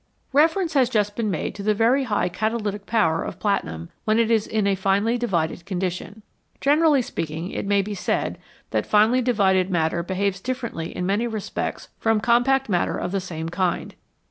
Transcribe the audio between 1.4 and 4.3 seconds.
to the very high cata lytic power of platinum when